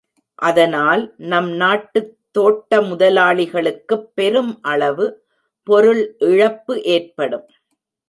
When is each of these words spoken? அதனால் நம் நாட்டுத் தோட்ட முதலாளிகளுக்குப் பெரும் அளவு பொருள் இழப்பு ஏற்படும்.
அதனால் 0.39 1.13
நம் 1.23 1.49
நாட்டுத் 1.51 2.17
தோட்ட 2.31 2.81
முதலாளிகளுக்குப் 2.81 4.09
பெரும் 4.15 4.59
அளவு 4.61 5.07
பொருள் 5.67 6.15
இழப்பு 6.25 6.83
ஏற்படும். 6.91 7.47